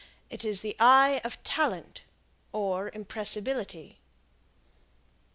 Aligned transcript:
It 0.31 0.43
is 0.43 0.61
the 0.61 0.75
eye 0.79 1.21
of 1.23 1.43
talent, 1.43 2.01
or 2.51 2.89
impressibility. 2.89 3.99